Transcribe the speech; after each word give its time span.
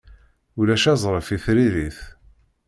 Ulac 0.59 0.85
azref 0.93 1.27
i 1.35 1.37
tririt. 1.43 1.99